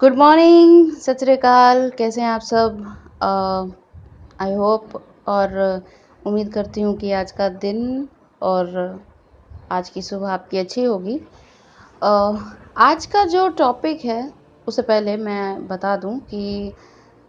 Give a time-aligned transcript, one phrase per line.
[0.00, 2.76] Good morning सत श्रीकाल। कैसे हैं आप सब?
[4.40, 4.92] आई uh, होप
[5.28, 5.82] और
[6.26, 8.08] उम्मीद करती हूँ कि आज का दिन
[8.42, 9.02] और
[9.72, 11.18] आज की सुबह आपकी अच्छी होगी।
[12.02, 12.38] uh,
[12.76, 14.32] आज का जो टॉपिक है
[14.66, 16.72] उससे पहले मैं बता दूँ कि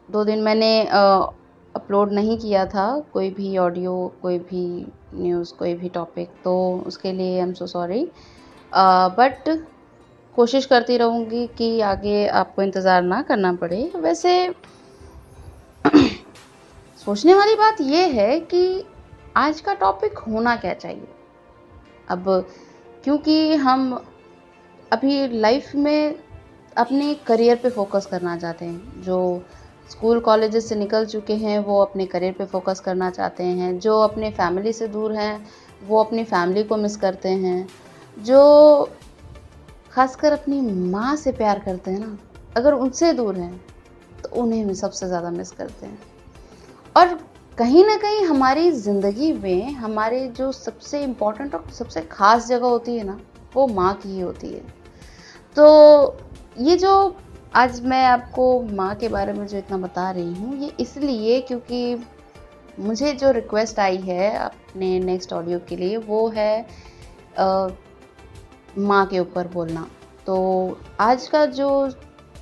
[0.10, 4.66] दो दिन मैंने अपलोड uh, नहीं किया था कोई भी ऑडियो कोई भी
[5.14, 6.56] न्यूज़ कोई भी टॉपिक तो
[6.88, 8.08] उसके लिए I am so sorry
[8.74, 9.50] but
[10.36, 14.56] कोशिश करती रहूँगी कि आगे आपको इंतज़ार ना करना पड़े। वैसे,
[17.06, 18.86] सोचने वाली बात यह है कि
[19.38, 21.08] आज का टॉपिक होना क्या चाहिए?
[22.10, 22.48] अब,
[23.04, 24.06] क्योंकि हम
[24.92, 26.16] अभी लाइफ में
[26.78, 29.46] अपने करियर पे फोकस करना चाहते हैं। जो
[29.90, 34.00] स्कूल कॉलेजेस से निकल चुके हैं, वो अपने करियर पे फोकस करना चाहते हैं। जो
[34.00, 35.48] अपने फैमिली से दूर हैं,
[35.88, 37.68] वो अपनी फैमिली को मिस करते हैं।
[38.20, 38.90] जो
[39.92, 42.18] खासकर अपनी माँ से प्यार करते हैं ना
[42.58, 43.56] अगर उनसे दूर हैं
[44.24, 46.00] तो उन्हें भी सबसे ज़्यादा मिस करते हैं।
[46.96, 47.14] और
[47.58, 52.96] कहीं ना कहीं हमारी ज़िंदगी में हमारे जो सबसे इम्पोर्टेंट और सबसे ख़ास जगह होती
[52.98, 53.20] है ना
[53.56, 54.62] वो माँ की ही होती है।
[55.56, 56.18] तो
[56.60, 56.94] ये जो
[57.56, 61.96] आज मैं आपको माँ के बारे में जो इतना बता रही हूँ ये इसलिए क्योंकि
[62.80, 66.62] मुझे जो रिक्वेस्ट आई है अपने नेक्स्ट ऑडियो के लिए वो है
[67.40, 67.68] आ,
[68.78, 69.88] माँ के ऊपर बोलना।
[70.26, 71.90] तो आज का जो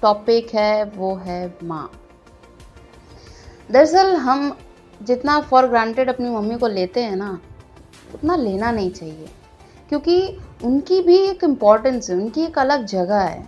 [0.02, 1.92] टॉपिक है, वो है माँ।
[3.72, 4.58] दरअसल हम
[5.02, 7.40] जितना फॉर ग्रांटेड अपनी मम्मी को लेते हैं ना,
[8.14, 9.30] उतना लेना नहीं चाहिए।
[9.90, 13.48] क्योंकि उनकी भी एक इम्पॉर्टेंस है, उनकी एक अलग जगह है,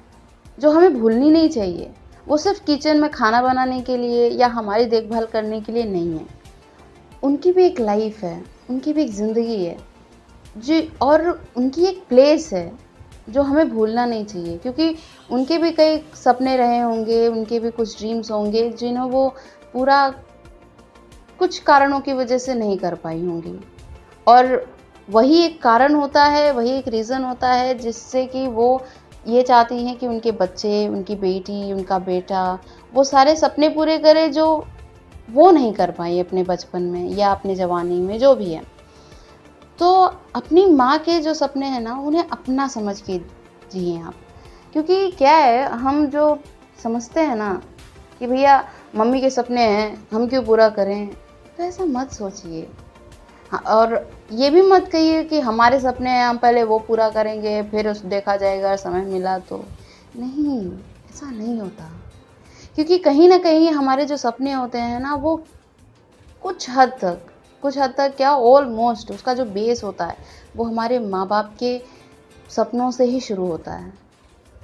[0.60, 1.92] जो हमें भूलनी नहीं चाहिए।
[2.28, 6.20] वो सिर्फ़ किचन में खाना बनाने के लिए या हमारी देखभाल करने के लिए नहीं
[6.20, 6.26] है।
[7.24, 9.91] उनकी भी एक लाइफ है, उनकी भी एक ज़िंदगी है।
[10.58, 12.72] जी, और उनकी एक प्लेस है,
[13.30, 14.96] जो हमें भूलना नहीं चाहिए, क्योंकि
[15.32, 19.36] उनके भी कई सपने रहे होंगे, उनके भी कुछ ड्रीम्स होंगे, जिन्हें वो
[19.74, 20.10] पूरा
[21.40, 23.60] कुछ कारणों की वजह से नहीं कर पाई होंगी।
[24.28, 24.70] और
[25.10, 28.86] वही एक कारण होता है, वही एक रीज़न होता है, जिससे कि वो
[29.28, 32.60] ये चाहती हैं कि उनके बच्चे, उनकी बेटी, उनका बेटा,
[32.94, 34.66] वो सारे सपने पूरे करें जो
[35.30, 38.81] वो नहीं कर पाई अपने बचपन में या अपने जवानी में, जो भी है।
[39.82, 39.92] तो
[40.36, 43.18] अपनी माँ के जो सपने हैं ना उन्हें अपना समझ के
[43.72, 44.14] जिए आप।
[44.74, 46.38] क्योंकि क्या है हम जो
[46.84, 47.62] समझते हैं ना
[48.20, 51.08] कि भैया मम्मी के सपने हैं हम क्यों पूरा करें
[51.58, 52.68] तो ऐसा मत सोचिए।
[53.52, 57.62] हाँ, और ये भी मत कहिए कि हमारे सपने हैं हम पहले वो पूरा करेंगे
[57.64, 59.64] फिर उस देखा जाएगा समय मिला तो।
[60.16, 60.60] नहीं
[61.10, 61.90] ऐसा नहीं होता।
[62.76, 65.36] क्योंकि कहीं ना कहीं हमारे जो सपने होते हैं ना वो
[66.42, 67.31] कुछ हद तक
[67.62, 70.18] कुछ हद तक, क्या ऑलमोस्ट उसका जो बेस होता है,
[70.56, 71.82] वो हमारे माँ बाप के
[72.50, 73.94] सपनों से ही शुरू होता है।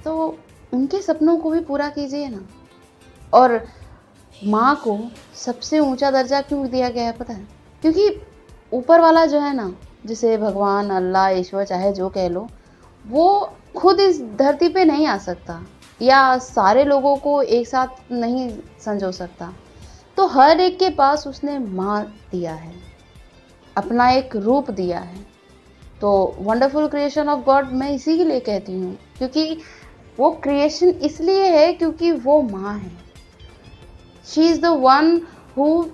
[0.04, 0.38] तो
[0.74, 2.46] उनके सपनों को भी पूरा कीजिए ना।
[3.34, 3.68] और
[4.44, 4.98] माँ को
[5.34, 7.48] सबसे ऊँचा दर्जा क्यों दिया गया है पता है?
[7.82, 8.22] क्योंकि
[8.72, 9.74] ऊपर वाला जो है ना,
[10.06, 12.48] जिसे भगवान, अल्लाह, ईश्वर, चाहे जो कह लो,
[13.06, 15.62] वो खुद इस धरती पे नहीं आ सकता।
[16.02, 19.52] या सारे लोगों को एक साथ नहीं संजो सकता।
[20.18, 22.72] तो हर एक के पास उसने माँ दिया है,
[23.76, 25.26] अपना एक रूप दिया है।
[26.00, 29.58] तो वंडरफुल क्रिएशन ऑफ़ गॉड मैं इसी के लिए कहती हूँ, क्योंकि
[30.18, 32.90] वो क्रिएशन इसलिए है क्योंकि वो माँ है।
[34.26, 35.20] She is the one
[35.56, 35.84] who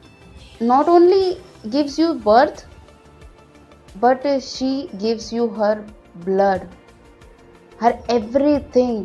[0.63, 1.37] not only
[1.67, 2.65] gives you birth
[3.99, 5.85] but she gives you her
[6.25, 6.69] blood
[7.79, 9.05] her everything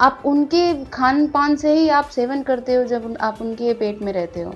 [0.00, 4.12] आप उनके खान पान से ही आप सेवन करते हो जब आप उनके पेट में
[4.12, 4.54] रहते हो।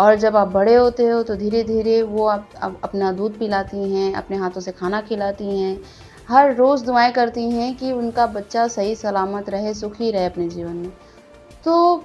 [0.00, 3.92] और जब आप बड़े होते हो तो धीरे धीरे वो आप, आप अपना दूध पिलाती
[3.92, 5.80] हैं अपने हाथों से खाना खिलाती हैं।
[6.28, 10.76] हर रोज़ दुआएँ करती हैं कि उनका बच्चा सही सलामत रहे सुखी रहे अपने जीवन
[10.76, 10.90] में।
[11.64, 12.04] तो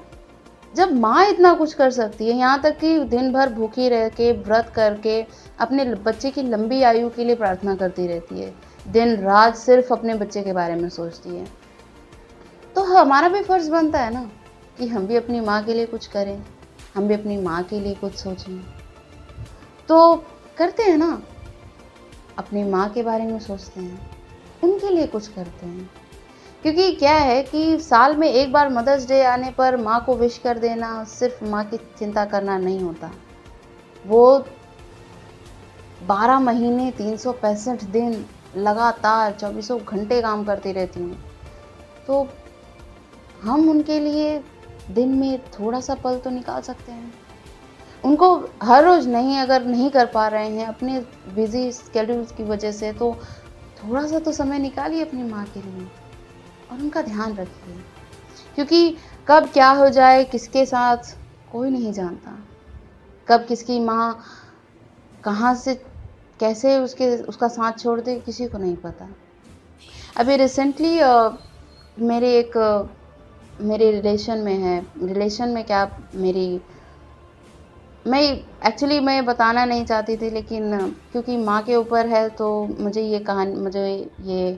[0.74, 4.32] जब माँ इतना कुछ कर सकती है यहाँ तक कि दिन भर भूखी रह के
[4.32, 5.22] व्रत करके
[5.60, 8.54] अपने बच्चे की लंबी आयु के लिए प्रार्थना करती रहती है।
[8.88, 11.65] दिन रात सिर्फ़ अपने बच्चे के बारे में सोचती है।
[12.76, 14.30] तो हमारा भी फ़र्ज़ बनता है ना
[14.78, 16.44] कि हम भी अपनी माँ के लिए कुछ करें,
[16.96, 18.60] हम भी अपनी माँ के लिए कुछ सोचें।
[19.90, 20.16] तो
[20.58, 21.22] करते हैं ना,
[22.38, 24.12] अपनी माँ के बारे में सोचते हैं,
[24.64, 25.90] उनके लिए कुछ करते हैं।
[26.64, 30.38] क्योंकि क्या है कि साल में एक बार मदर्स डे आने पर माँ को विश
[30.38, 33.12] कर देना सिर्फ़ माँ की चिंता करना नहीं होता।
[34.06, 34.46] वो
[36.04, 38.26] बारह महीने तीन सौ पैंसठ दिन
[38.58, 41.18] लगातार चौबीसों घंटे काम करती रहती हूँ।
[42.08, 42.28] तो
[43.46, 44.38] हम उनके लिए
[44.92, 47.14] दिन में थोड़ा सा पल तो निकाल सकते हैं।
[48.04, 51.00] उनको हर रोज़ नहीं, अगर नहीं कर पा रहे हैं, अपने
[51.36, 53.14] बिज़ी स्केड्यूल्स की वजह से तो
[53.78, 55.88] थोड़ा सा तो समय निकालिए अपनी माँ के लिए
[56.72, 57.76] और उनका ध्यान रखिए।
[58.56, 58.98] क्योंकि
[59.28, 61.16] कब क्या हो जाए, किसके साथ,
[61.52, 62.38] कोई नहीं जानता।
[63.28, 64.24] कब किसकी माँ
[65.24, 65.76] कहाँ से,
[66.40, 69.08] कैसे उसके, उसका साथ छोड़ दे, किसी को नहीं पता।
[70.18, 71.00] अभी रिसेंटली
[71.98, 72.58] मेरे एक
[73.62, 76.62] मेरे रिलेशन में है। रिलेशन में क्या मेरी
[78.06, 78.22] मैं
[78.68, 80.78] एक्चुअली मैं बताना नहीं चाहती थी लेकिन
[81.12, 82.50] क्योंकि माँ के ऊपर है तो
[82.80, 83.86] मुझे ये कहानी मुझे
[84.22, 84.58] ये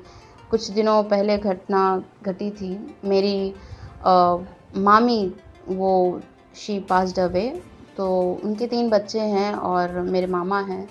[0.51, 1.81] कुछ दिनों पहले घटना
[2.23, 2.69] घटी थी।
[3.05, 3.53] मेरी
[4.05, 4.37] आ,
[4.77, 5.33] मामी
[5.69, 6.21] वो
[6.55, 7.49] शी पास्ड अवे
[7.97, 8.07] तो
[8.43, 10.85] उनके तीन बच्चे हैं और मेरे मामा हैं।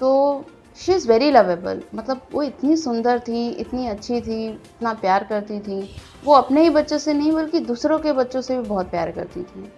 [0.00, 0.44] तो
[0.76, 5.58] शी इज़ वेरी लवेबल मतलब वो इतनी सुंदर थी, इतनी अच्छी थी, इतना प्यार करती
[5.60, 5.80] थी।
[6.24, 9.42] वो अपने ही बच्चों से नहीं, बल्कि दूसरों के बच्चों से भी बहुत प्यार करती
[9.42, 9.70] थी।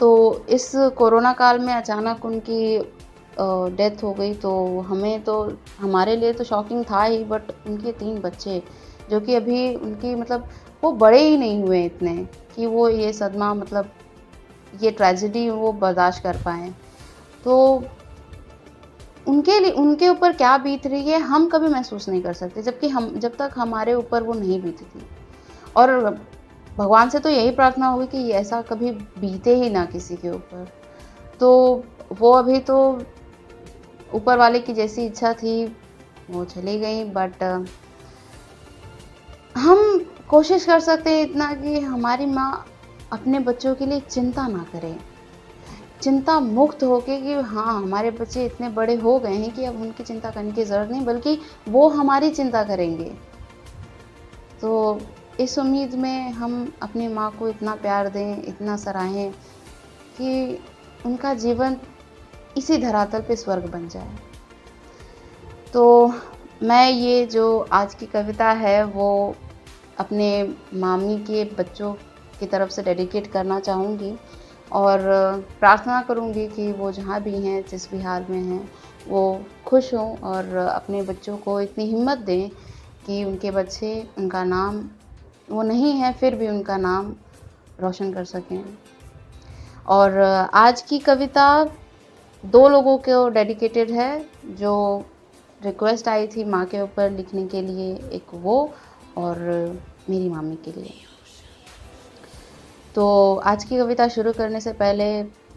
[0.00, 2.78] तो इस कोरोना काल में अचानक उनकी
[3.76, 5.34] डेथ हो गई तो हमें तो
[5.78, 8.62] हमारे लिए तो शॉकिंग था ही बट उनके तीन बच्चे,
[9.10, 10.48] जो कि अभी उनकी मतलब
[10.82, 12.14] वो बड़े ही नहीं हुए इतने,
[12.56, 13.90] कि वो ये सदमा मतलब
[14.82, 16.70] ये ट्रेजिडी वो बर्दाश्त कर पाए।
[17.44, 17.84] तो
[19.26, 22.88] उनके लिए, उनके ऊपर क्या बीत रही है, हम कभी महसूस नहीं कर सकते, जबकि
[22.88, 25.06] हम, जब तक हमारे ऊपर वो नहीं बीती थी
[25.76, 25.98] और
[26.78, 30.68] भगवान से तो यही प्रार्थना होगी कि ऐसा कभी बीते ही ना किसी के ऊपर।
[31.40, 32.76] तो वो अभी तो
[34.14, 35.64] ऊपर वाले की जैसी इच्छा थी,
[36.30, 37.42] वो चली गई बट
[39.56, 42.66] हम कोशिश कर सकते हैं इतना कि हमारी माँ
[43.12, 44.98] अपने बच्चों के लिए चिंता ना करें।
[46.02, 50.04] चिंता मुक्त होके कि हाँ हमारे बच्चे इतने बड़े हो गए हैं कि अब उनकी
[50.04, 51.38] चिंता करने की ज़रूरत नहीं, बल्कि
[51.68, 53.12] वो हमारी चिंता करेंगे।
[54.60, 55.00] तो
[55.40, 59.32] इस उम्मीद में हम अपनी माँ को इतना प्यार दें, इतना सराहें
[60.18, 60.58] कि
[61.06, 61.76] उनका जीवन
[62.56, 64.16] इसी धरातल पे स्वर्ग बन जाए।
[65.72, 66.12] तो
[66.62, 69.34] मैं ये जो आज की कविता है, वो
[69.98, 71.92] अपने मामी के बच्चों
[72.40, 74.14] की तरफ़ से डेडिकेट करना चाहूँगी।
[74.72, 75.00] और
[75.60, 78.70] प्रार्थना करूँगी कि वो जहाँ भी हैं, जिस हाल में हैं,
[79.08, 82.48] वो खुश हों और अपने बच्चों को इतनी हिम्मत दें
[83.06, 84.78] कि उनके बच्चे उनका नाम,
[85.50, 87.14] वो नहीं है, फिर भी उनका नाम
[87.80, 88.64] रोशन कर सकें।
[89.86, 90.18] और
[90.54, 91.64] आज की कविता
[92.44, 95.04] दो लोगों को डेडिकेटेड है, जो
[95.64, 98.70] रिक्वेस्ट आई थी माँ के ऊपर लिखने के लिए, एक वो
[99.16, 99.38] और
[100.10, 100.94] मेरी मामी के लिए।
[102.94, 105.04] तो आज की कविता शुरू करने से पहले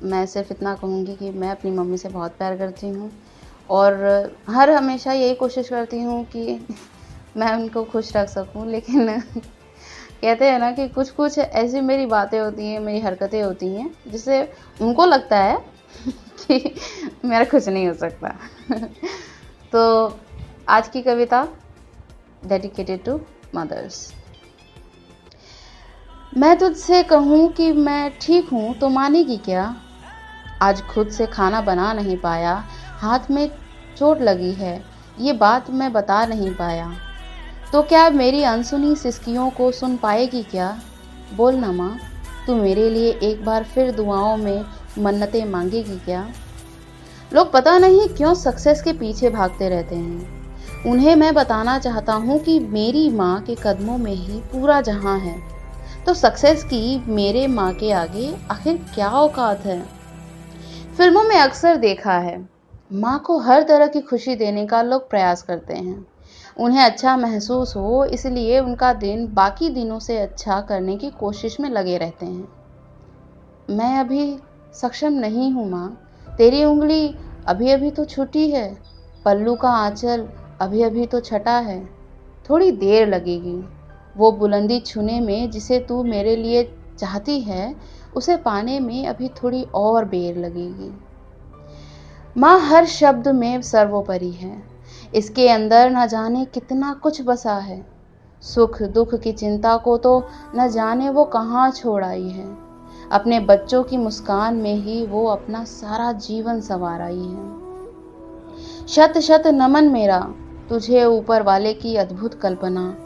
[0.03, 3.11] मैं सिर्फ़ इतना कहूँगी कि मैं अपनी मम्मी से बहुत प्यार करती हूँ
[3.69, 3.93] और
[4.49, 6.59] हर हमेशा यही कोशिश करती हूँ कि
[7.37, 9.19] मैं उनको खुश रख सकूँ, लेकिन
[10.21, 13.91] कहते हैं ना कि कुछ कुछ ऐसी मेरी बातें होती हैं, मेरी हरकतें होती हैं,
[14.07, 14.41] जिससे
[14.81, 15.57] उनको लगता है
[16.47, 16.75] कि
[17.25, 18.35] मेरा कुछ नहीं हो सकता।
[19.71, 20.19] तो
[20.69, 21.47] आज की कविता
[22.45, 23.19] डेडिकेटेड टू
[23.55, 24.24] मदर्स
[26.35, 29.75] मैं तुझसे कहूँ कि मैं ठीक हूँ तो मानेगी क्या?
[30.61, 32.53] आज खुद से खाना बना नहीं पाया,
[32.99, 33.49] हाथ में
[33.97, 34.83] चोट लगी है,
[35.19, 36.91] ये बात मैं बता नहीं पाया।
[37.71, 40.77] तो क्या मेरी अनसुनी सिस्कियों को सुन पाएगी क्या?
[41.33, 41.97] बोल ना माँ,
[42.47, 44.65] तू मेरे लिए एक बार फिर दुआओं में
[44.99, 46.27] मन्नतें मांगेगी क्या?
[47.33, 52.39] लोग पता नहीं क्यों सक्सेस के पीछे भागते रहते हैं। उन्हें मैं बताना चाहता हूँ
[52.39, 55.54] कि मेरी माँ के कदमों में ही पूरा जहाँ है।
[56.05, 59.79] तो सक्सेस की मेरे माँ के आगे आखिर क्या औकात है?
[60.97, 62.37] फ़िल्मों में अक्सर देखा है,
[62.93, 66.05] माँ को हर तरह की खुशी देने का लोग प्रयास करते हैं।
[66.57, 71.69] उन्हें अच्छा महसूस हो, इसलिए उनका दिन बाकी दिनों से अच्छा करने की कोशिश में
[71.69, 72.47] लगे रहते हैं।
[73.69, 74.37] मैं अभी
[74.73, 75.89] सक्षम नहीं हूँ माँ।
[76.37, 77.15] तेरी उंगली
[77.47, 78.77] अभी अभी तो छुटी है,
[79.25, 80.27] पल्लू का आंचल
[80.61, 81.83] अभी अभी तो छटा है।
[82.49, 83.63] थोड़ी देर लगेगी।
[84.17, 87.75] वो बुलंदी छूने में जिसे तू मेरे लिए चाहती है,
[88.15, 90.99] उसे पाने में अभी थोड़ी और बेर लगेगी।
[92.37, 94.63] माँ हर शब्द में सर्वोपरि है।
[95.15, 97.85] इसके अंदर न जाने कितना कुछ बसा है।
[98.41, 102.57] सुख दुख की चिंता को तो न जाने वो कहाँ छोड़ आई है।
[103.11, 107.55] अपने बच्चों की मुस्कान में ही वो अपना सारा जीवन संवार आई है।
[108.87, 110.33] शत शत नमन मेरा,
[110.69, 113.04] तुझे ऊपर वाले की अद्भुत कल्पना।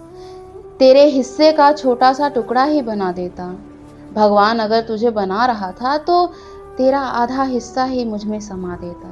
[0.80, 3.48] तेरे हिस्से का छोटा सा टुकड़ा ही बना देता।
[4.14, 6.28] भगवान अगर तुझे बना रहा था तो
[6.78, 9.10] तेरा आधा हिस्सा ही मुझमें समा देता।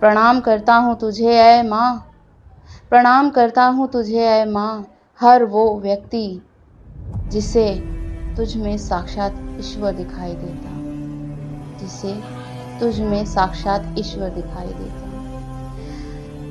[0.00, 2.10] प्रणाम करता हूँ तुझे, ऐ माँ।
[2.90, 4.86] प्रणाम करता हूँ तुझे, ऐ माँ।
[5.20, 6.42] हर वो व्यक्ति
[7.28, 7.74] जिसे
[8.36, 10.70] तुझ में साक्षात ईश्वर दिखाई देता।
[11.78, 12.20] जिसे
[12.80, 15.01] तुझ में साक्षात ईश्वर दिखाई देता।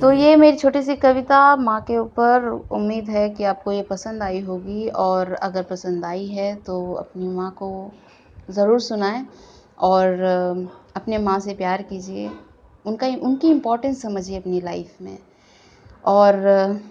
[0.02, 4.24] तो ये मेरी छोटी सी कविता माँ के ऊपर उम्मीद है कि आपको ये पसंद
[4.24, 7.70] आई होगी और अगर पसंद आई है तो अपनी माँ को
[8.50, 9.26] ज़रूर सुनाएँ
[9.80, 10.22] और
[10.96, 12.30] अपने माँ से प्यार कीजिए।
[12.86, 15.18] उनका उनकी इम्पोर्टेंस समझिए अपनी लाइफ में।
[16.06, 16.82] और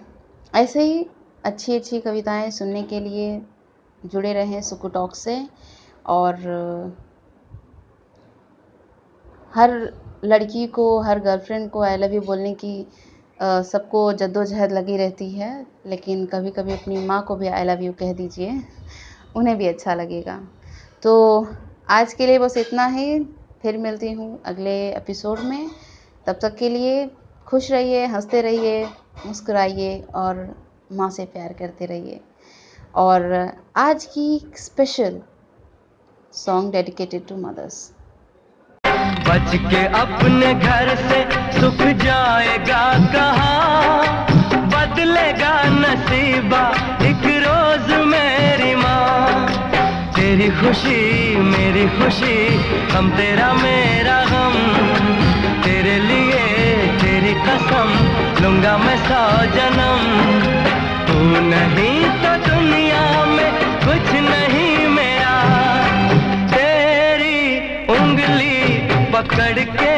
[0.53, 1.05] ऐसे ही
[1.43, 3.41] अच्छी अच्छी कविताएँ सुनने के लिए
[4.05, 5.37] जुड़े रहें सुकू टॉक से
[6.09, 6.35] और
[9.53, 9.71] हर
[10.23, 12.87] लड़की को, हर गर्लफ्रेंड को आई लव यू बोलने की
[13.43, 17.93] सबको जद्दोजहद लगी रहती है, लेकिन कभी कभी अपनी माँ को भी आई लव यू
[17.93, 18.59] कह दीजिए,
[19.35, 20.39] उन्हें भी अच्छा लगेगा।
[21.03, 21.47] तो
[21.89, 23.19] आज के लिए बस इतना ही,
[23.61, 25.69] फिर मिलती हूँ अगले एपिसोड में।
[26.27, 27.09] तब तक के लिए
[27.47, 28.83] खुश रहिए, हँसते रहिए,
[29.25, 30.55] मुस्कुराइए और
[30.91, 32.19] माँ से प्यार करते रहिए।
[32.95, 35.21] और आज की special
[36.33, 37.91] song dedicated to mothers
[39.11, 41.19] बच के अपने घर से
[41.59, 43.71] सुख जाएगा कहा?
[44.55, 49.47] बदलेगा नसीबा एक रोज मेरी माँ।
[50.11, 52.55] तेरी खुशी, मेरी खुशी,
[52.93, 54.57] हम तेरा मेरा गम।
[55.63, 56.43] तेरे लिए
[57.01, 57.89] तेरी कसम
[58.43, 60.01] लूँगा मैं सौ जन्म।
[61.07, 61.13] तू
[61.49, 62.90] नहीं तो दुनिया
[69.21, 69.90] पकड़ के